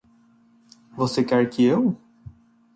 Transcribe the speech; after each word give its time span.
Você 0.97 1.23
quer 1.23 1.47
que 1.47 1.63
eu? 1.63 1.95